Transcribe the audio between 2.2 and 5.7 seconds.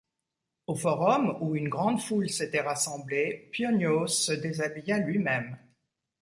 s'était rassemblée, Pionios se déshabilla lui-même.